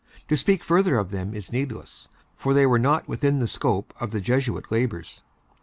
[0.29, 4.09] To speak further of them is needless, for they were not within the scope of
[4.09, 5.21] the Jesuit labors.